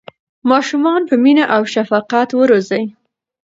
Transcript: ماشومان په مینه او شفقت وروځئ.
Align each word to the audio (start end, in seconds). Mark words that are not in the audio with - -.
ماشومان 0.49 1.01
په 1.09 1.15
مینه 1.23 1.45
او 1.55 1.61
شفقت 1.73 2.29
وروځئ. 2.35 2.83